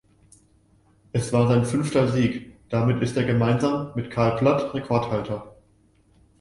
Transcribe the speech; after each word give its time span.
Es 1.11 1.31
war 1.31 1.47
sein 1.47 1.63
fünfter 1.63 2.07
Sieg, 2.07 2.53
damit 2.69 3.03
ist 3.03 3.15
er 3.17 3.23
gemeinsam 3.23 3.91
mit 3.93 4.09
Karl 4.09 4.35
Platt 4.35 4.73
Rekordhalter. 4.73 5.55